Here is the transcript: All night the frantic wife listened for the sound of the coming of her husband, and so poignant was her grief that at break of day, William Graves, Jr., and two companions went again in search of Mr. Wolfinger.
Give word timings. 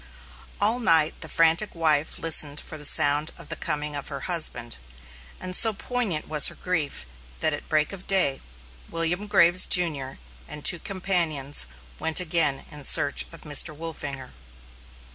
All 0.59 0.79
night 0.79 1.13
the 1.21 1.29
frantic 1.29 1.75
wife 1.75 2.17
listened 2.17 2.59
for 2.59 2.75
the 2.75 2.85
sound 2.85 3.29
of 3.37 3.49
the 3.49 3.55
coming 3.55 3.95
of 3.95 4.07
her 4.07 4.21
husband, 4.21 4.77
and 5.39 5.55
so 5.55 5.73
poignant 5.73 6.27
was 6.27 6.47
her 6.47 6.55
grief 6.55 7.05
that 7.39 7.53
at 7.53 7.69
break 7.69 7.93
of 7.93 8.07
day, 8.07 8.41
William 8.89 9.27
Graves, 9.27 9.67
Jr., 9.67 10.13
and 10.47 10.65
two 10.65 10.79
companions 10.79 11.67
went 11.99 12.19
again 12.19 12.65
in 12.71 12.83
search 12.83 13.27
of 13.31 13.41
Mr. 13.41 13.75
Wolfinger. 13.77 14.31